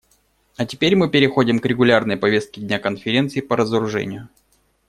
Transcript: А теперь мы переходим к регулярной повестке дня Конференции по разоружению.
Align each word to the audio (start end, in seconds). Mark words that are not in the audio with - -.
А 0.57 0.65
теперь 0.65 0.95
мы 0.95 1.09
переходим 1.11 1.59
к 1.59 1.65
регулярной 1.67 2.17
повестке 2.17 2.59
дня 2.61 2.79
Конференции 2.79 3.39
по 3.39 3.55
разоружению. 3.55 4.29